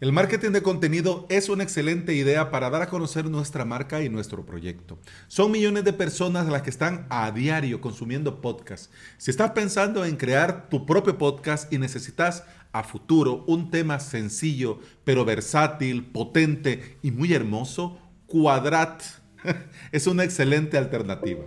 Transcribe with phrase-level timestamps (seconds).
[0.00, 4.08] El marketing de contenido es una excelente idea para dar a conocer nuestra marca y
[4.08, 4.98] nuestro proyecto.
[5.28, 8.88] Son millones de personas las que están a diario consumiendo podcasts.
[9.18, 14.78] Si estás pensando en crear tu propio podcast y necesitas a futuro un tema sencillo,
[15.04, 19.02] pero versátil, potente y muy hermoso, Quadrat
[19.92, 21.44] es una excelente alternativa.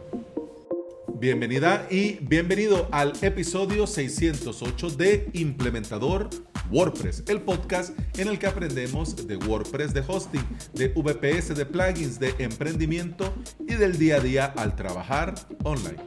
[1.19, 6.29] Bienvenida y bienvenido al episodio 608 de Implementador
[6.73, 10.43] WordPress, el podcast en el que aprendemos de WordPress, de hosting,
[10.73, 16.01] de VPS, de plugins, de emprendimiento y del día a día al trabajar online.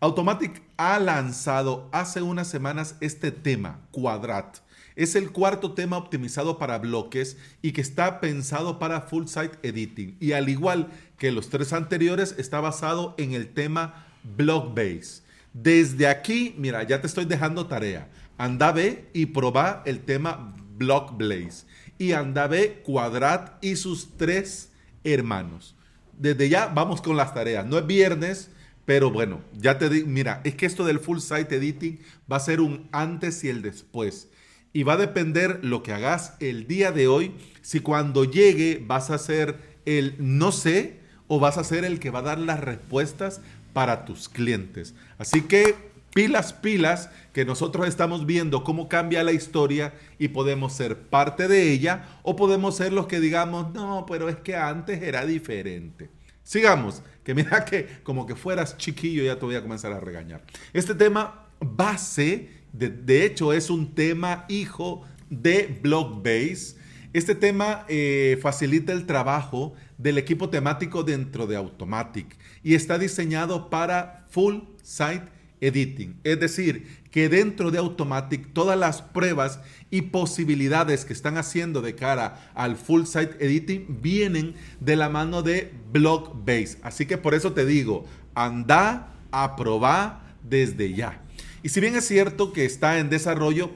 [0.00, 4.58] Automatic ha lanzado hace unas semanas este tema, Quadrat.
[4.96, 10.16] Es el cuarto tema optimizado para bloques y que está pensado para full site editing.
[10.18, 15.22] Y al igual que los tres anteriores, está basado en el tema Block Base.
[15.54, 18.08] Desde aquí, mira, ya te estoy dejando tarea.
[18.38, 21.64] Anda ve y proba el tema Block Blaze.
[21.98, 24.70] Y anda ve Quadrat y sus tres
[25.04, 25.76] hermanos.
[26.18, 27.66] Desde ya vamos con las tareas.
[27.66, 28.50] No es viernes,
[28.84, 32.40] pero bueno, ya te digo, mira, es que esto del full site editing va a
[32.40, 34.28] ser un antes y el después.
[34.72, 39.10] Y va a depender lo que hagas el día de hoy, si cuando llegue vas
[39.10, 42.60] a ser el no sé o vas a ser el que va a dar las
[42.60, 43.40] respuestas
[43.72, 44.94] para tus clientes.
[45.18, 50.96] Así que pilas, pilas, que nosotros estamos viendo cómo cambia la historia y podemos ser
[51.08, 55.24] parte de ella o podemos ser los que digamos, no, pero es que antes era
[55.24, 56.10] diferente.
[56.42, 60.42] Sigamos, que mira que como que fueras chiquillo ya te voy a comenzar a regañar.
[60.72, 66.76] Este tema base de, hecho, es un tema hijo de Blockbase.
[67.12, 73.68] Este tema eh, facilita el trabajo del equipo temático dentro de Automatic y está diseñado
[73.68, 75.24] para Full Site
[75.62, 76.20] Editing.
[76.24, 79.60] Es decir, que dentro de Automatic todas las pruebas
[79.90, 85.42] y posibilidades que están haciendo de cara al Full Site Editing vienen de la mano
[85.42, 86.78] de Blockbase.
[86.82, 88.04] Así que por eso te digo,
[88.34, 91.22] anda a probar desde ya.
[91.62, 93.70] Y si bien es cierto que está en desarrollo,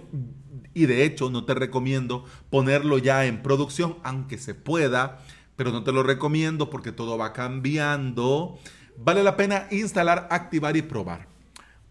[0.74, 5.20] y de hecho no te recomiendo ponerlo ya en producción, aunque se pueda,
[5.54, 8.58] pero no te lo recomiendo porque todo va cambiando,
[8.98, 11.35] vale la pena instalar, activar y probar.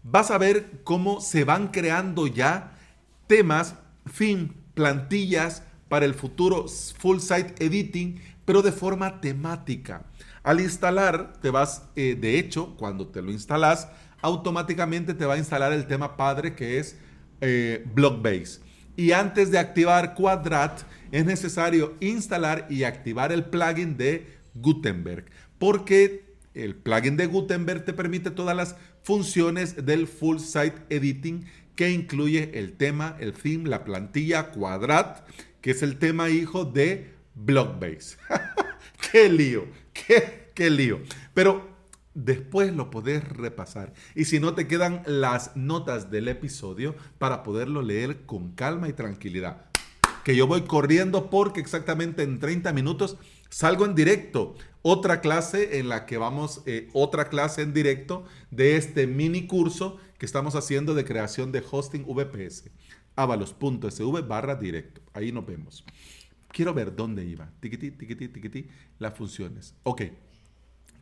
[0.08, 2.78] Vas a ver cómo se van creando ya
[3.26, 3.74] temas,
[4.06, 10.04] fin, plantillas para el futuro full site editing, pero de forma temática.
[10.44, 13.88] Al instalar, te vas, eh, de hecho, cuando te lo instalas,
[14.22, 16.96] automáticamente te va a instalar el tema padre que es
[17.40, 18.60] eh, Blockbase.
[18.94, 25.24] Y antes de activar Quadrat, es necesario instalar y activar el plugin de Gutenberg,
[25.58, 26.25] porque
[26.56, 31.46] el plugin de Gutenberg te permite todas las funciones del full site editing
[31.76, 35.28] que incluye el tema, el theme, la plantilla Quadrat,
[35.60, 38.16] que es el tema hijo de Blockbase.
[39.12, 39.66] ¡Qué lío!
[39.92, 41.00] ¡Qué, qué lío!
[41.34, 41.76] Pero
[42.14, 43.92] después lo podés repasar.
[44.14, 48.94] Y si no, te quedan las notas del episodio para poderlo leer con calma y
[48.94, 49.66] tranquilidad.
[50.24, 54.54] Que yo voy corriendo porque exactamente en 30 minutos salgo en directo.
[54.82, 59.98] Otra clase en la que vamos, eh, otra clase en directo de este mini curso
[60.18, 62.70] que estamos haciendo de creación de hosting VPS.
[63.16, 65.00] avalos.sv barra directo.
[65.12, 65.84] Ahí nos vemos.
[66.52, 67.50] Quiero ver dónde iba.
[67.60, 68.68] Tiquití, tiquití, tiquití.
[68.98, 69.74] Las funciones.
[69.82, 70.02] Ok.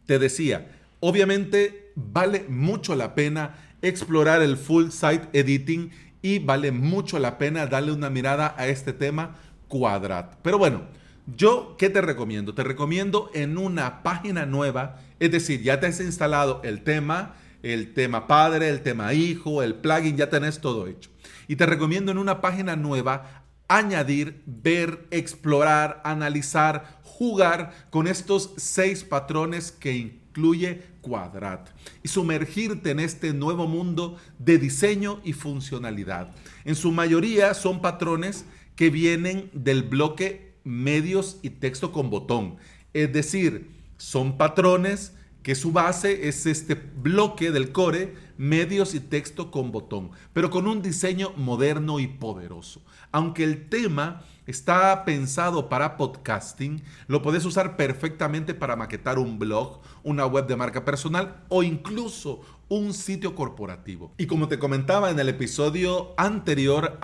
[0.06, 0.68] Te decía,
[1.06, 5.90] Obviamente vale mucho la pena explorar el full site editing
[6.22, 9.36] y vale mucho la pena darle una mirada a este tema
[9.68, 10.36] Quadrat.
[10.40, 10.86] Pero bueno,
[11.26, 12.54] yo qué te recomiendo?
[12.54, 17.94] Te recomiendo en una página nueva, es decir, ya te has instalado el tema, el
[17.94, 21.10] tema padre, el tema hijo, el plugin, ya tenés todo hecho.
[21.48, 29.04] Y te recomiendo en una página nueva añadir, ver, explorar, analizar, jugar con estos seis
[29.04, 31.70] patrones que incluye Quadrat
[32.02, 36.34] y sumergirte en este nuevo mundo de diseño y funcionalidad.
[36.64, 38.44] En su mayoría son patrones
[38.76, 42.56] que vienen del bloque medios y texto con botón.
[42.92, 45.12] Es decir, son patrones
[45.42, 50.66] que su base es este bloque del core, medios y texto con botón, pero con
[50.66, 52.82] un diseño moderno y poderoso.
[53.12, 59.80] Aunque el tema está pensado para podcasting, lo puedes usar perfectamente para maquetar un blog,
[60.02, 64.12] una web de marca personal o incluso un sitio corporativo.
[64.18, 66.98] Y como te comentaba en el episodio anterior,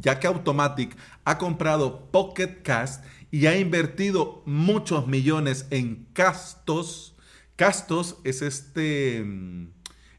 [0.00, 7.12] ya que Automatic ha comprado Pocket Cast y ha invertido muchos millones en castos,
[7.56, 9.24] Castos es, este,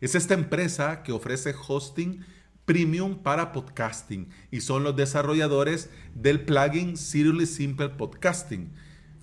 [0.04, 2.26] es esta empresa que ofrece hosting
[2.66, 8.70] Premium para podcasting y son los desarrolladores del plugin Seriously Simple Podcasting.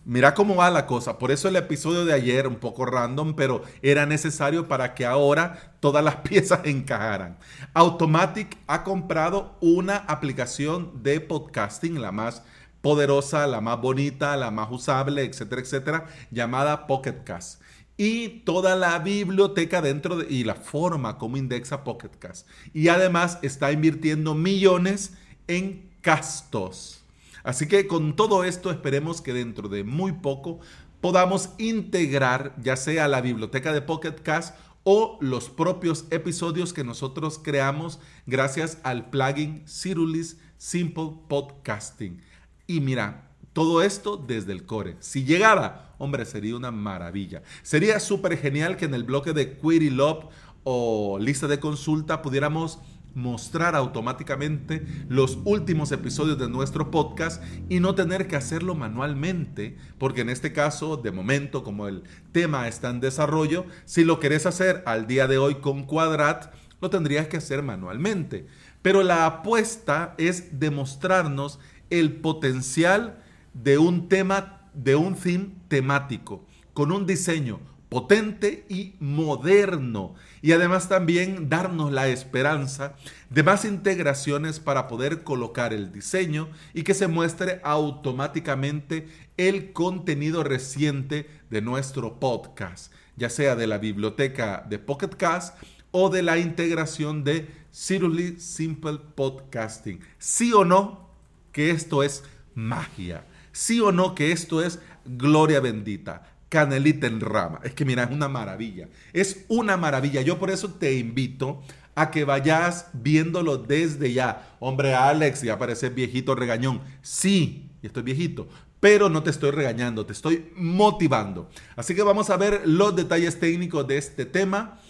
[0.07, 1.19] Mira cómo va la cosa.
[1.19, 5.75] Por eso el episodio de ayer, un poco random, pero era necesario para que ahora
[5.81, 7.37] todas las piezas encajaran.
[7.75, 12.43] Automatic ha comprado una aplicación de podcasting, la más
[12.81, 17.61] poderosa, la más bonita, la más usable, etcétera, etcétera, llamada Pocket Cast.
[18.03, 22.49] Y toda la biblioteca dentro de, y la forma como indexa Pocket Cast.
[22.73, 25.19] Y además está invirtiendo millones
[25.49, 27.03] en castos.
[27.43, 30.61] Así que con todo esto esperemos que dentro de muy poco
[31.03, 37.39] podamos integrar ya sea la biblioteca de Pocket Cast o los propios episodios que nosotros
[37.39, 42.23] creamos gracias al plugin Cirulis Simple Podcasting.
[42.67, 44.97] Y mira, todo esto desde el core.
[45.01, 47.43] Si llegara, hombre, sería una maravilla.
[47.63, 50.27] Sería súper genial que en el bloque de Query Love
[50.63, 52.79] o lista de consulta pudiéramos
[53.15, 60.21] mostrar automáticamente los últimos episodios de nuestro podcast y no tener que hacerlo manualmente, porque
[60.21, 64.83] en este caso, de momento, como el tema está en desarrollo, si lo querés hacer
[64.87, 68.47] al día de hoy con Quadrat, lo tendrías que hacer manualmente.
[68.83, 71.59] Pero la apuesta es demostrarnos
[71.91, 73.23] el potencial
[73.55, 77.61] de un tema, de un theme temático, con un diseño
[77.91, 80.15] potente y moderno.
[80.41, 82.95] Y además también darnos la esperanza
[83.29, 90.45] de más integraciones para poder colocar el diseño y que se muestre automáticamente el contenido
[90.45, 95.59] reciente de nuestro podcast, ya sea de la biblioteca de Pocket Cast
[95.91, 100.01] o de la integración de Seriously Simple Podcasting.
[100.19, 101.11] Sí o no
[101.51, 102.23] que esto es
[102.55, 103.25] magia.
[103.53, 107.61] Sí o no que esto es gloria bendita canelita en rama.
[107.63, 108.89] Es que mira, es una maravilla.
[109.15, 110.21] Es una maravilla.
[110.21, 111.63] Yo por eso te invito
[111.95, 114.57] a que vayas viéndolo desde ya.
[114.59, 116.83] Hombre, Alex, ya pareces viejito regañón.
[117.03, 118.49] Sí, estoy viejito,
[118.81, 121.49] pero no te estoy regañando, te estoy motivando.
[121.77, 124.81] Así que vamos a ver los detalles técnicos de este tema,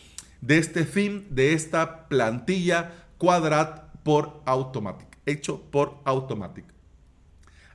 [0.40, 6.64] de este fin, de esta plantilla Quadrat por Automatic, hecho por Automatic.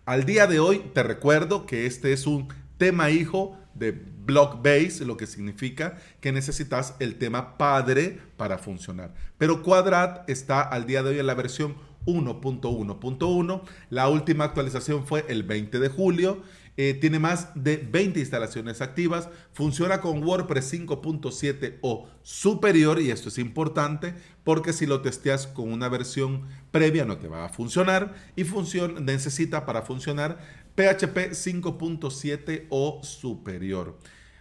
[0.06, 2.48] Al día de hoy te recuerdo que este es un
[2.78, 9.16] tema hijo de block base, lo que significa que necesitas el tema padre para funcionar.
[9.40, 11.76] Pero Quadrat está al día de hoy en la versión
[12.06, 13.62] 1.1.1.
[13.90, 16.44] La última actualización fue el 20 de julio
[16.78, 23.30] eh, tiene más de 20 instalaciones activas, funciona con WordPress 5.7 o superior y esto
[23.30, 24.14] es importante
[24.44, 28.44] porque si lo testeas con una versión previa no te va a funcionar y
[29.02, 30.38] necesita para funcionar
[30.76, 33.98] PHP 5.7 o superior.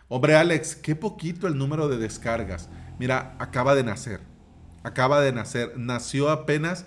[0.09, 2.69] Hombre Alex, qué poquito el número de descargas.
[2.99, 4.21] Mira, acaba de nacer.
[4.83, 5.73] Acaba de nacer.
[5.77, 6.85] Nació apenas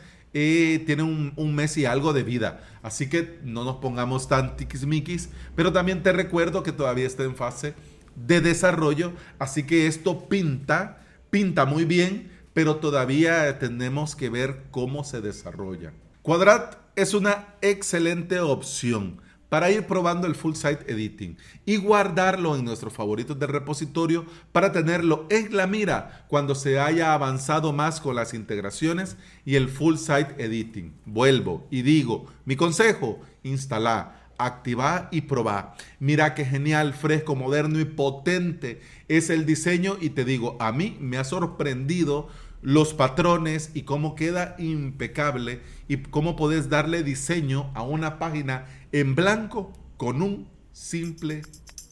[0.86, 2.62] tiene un, mes y algo de vida.
[2.82, 5.30] Así que no nos pongamos tan tiquismiquis.
[5.56, 7.74] Pero también te recuerdo que todavía está en fase
[8.16, 9.14] de desarrollo.
[9.40, 15.94] Así que esto pinta, pinta muy bien, pero todavía tenemos que ver cómo se desarrolla.
[16.22, 22.66] Quadrat es una excelente opción para ir probando el full site editing y guardarlo en
[22.66, 28.16] nuestros favoritos de repositorio para tenerlo en la mira cuando se haya avanzado más con
[28.16, 30.94] las integraciones y el full site editing.
[31.06, 35.76] Vuelvo y digo, mi consejo, instala, activa y proba.
[36.00, 40.98] Mira qué genial, fresco, moderno y potente es el diseño y te digo, a mí
[41.00, 42.30] me ha sorprendido
[42.62, 49.16] los patrones y cómo queda impecable y cómo puedes darle diseño a una página en
[49.16, 51.42] blanco con un simple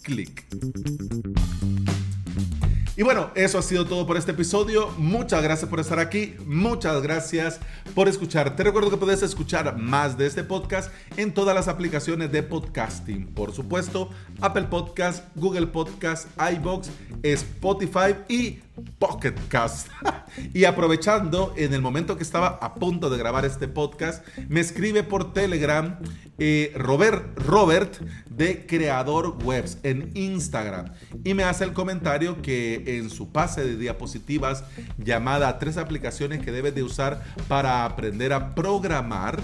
[0.03, 0.45] clic.
[2.97, 4.89] Y bueno, eso ha sido todo por este episodio.
[4.97, 6.35] Muchas gracias por estar aquí.
[6.45, 7.59] Muchas gracias
[7.93, 8.55] por escuchar.
[8.55, 13.27] Te recuerdo que puedes escuchar más de este podcast en todas las aplicaciones de podcasting.
[13.27, 16.89] Por supuesto, Apple Podcast, Google Podcast, iBox,
[17.21, 18.59] Spotify y
[18.97, 19.89] Pocket Cast.
[20.53, 25.03] y aprovechando, en el momento que estaba a punto de grabar este podcast, me escribe
[25.03, 25.99] por Telegram
[26.37, 27.97] eh, Robert, Robert
[28.29, 30.93] de Creador Webs en Instagram
[31.25, 34.63] y me hace el comentario que en su pase de diapositivas
[34.97, 39.41] llamada tres aplicaciones que debes de usar para aprender a programar.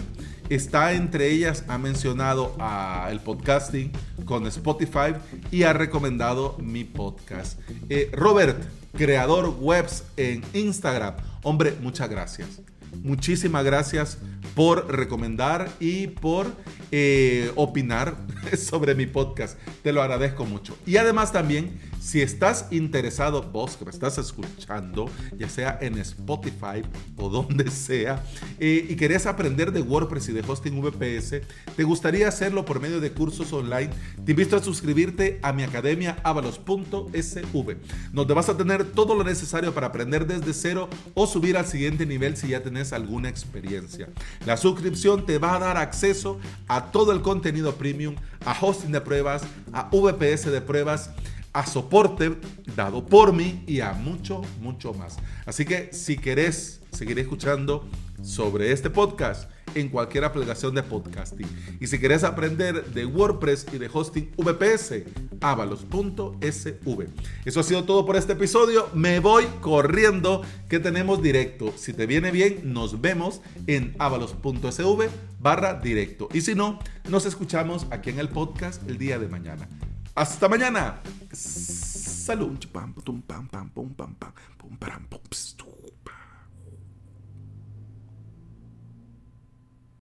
[0.49, 3.91] Está entre ellas, ha mencionado a el podcasting
[4.25, 5.15] con Spotify
[5.49, 7.59] y ha recomendado mi podcast.
[7.89, 8.61] Eh, Robert,
[8.95, 11.15] creador webs en Instagram.
[11.41, 12.61] Hombre, muchas gracias.
[13.01, 14.19] Muchísimas gracias
[14.55, 16.47] por recomendar y por
[16.91, 18.17] eh, opinar
[18.57, 19.57] sobre mi podcast.
[19.83, 20.77] Te lo agradezco mucho.
[20.85, 26.81] Y además también Si estás interesado, vos que me estás escuchando, ya sea en Spotify
[27.15, 28.23] o donde sea,
[28.59, 31.41] eh, y querés aprender de WordPress y de hosting VPS,
[31.75, 33.91] te gustaría hacerlo por medio de cursos online,
[34.25, 37.77] te invito a suscribirte a mi academia avalos.sv,
[38.11, 42.07] donde vas a tener todo lo necesario para aprender desde cero o subir al siguiente
[42.07, 44.09] nivel si ya tenés alguna experiencia.
[44.47, 49.01] La suscripción te va a dar acceso a todo el contenido premium, a hosting de
[49.01, 51.11] pruebas, a VPS de pruebas
[51.53, 52.37] a soporte
[52.75, 55.17] dado por mí y a mucho, mucho más.
[55.45, 57.87] Así que si querés seguir escuchando
[58.21, 61.47] sobre este podcast en cualquier aplicación de podcasting
[61.79, 65.03] y si querés aprender de WordPress y de hosting VPS,
[65.39, 67.07] avalos.sv.
[67.45, 68.89] Eso ha sido todo por este episodio.
[68.93, 71.73] Me voy corriendo que tenemos directo.
[71.77, 76.29] Si te viene bien, nos vemos en avalos.sv barra directo.
[76.33, 76.79] Y si no,
[77.09, 79.67] nos escuchamos aquí en el podcast el día de mañana.
[80.15, 80.99] Hasta mañana.
[81.33, 82.59] Salud.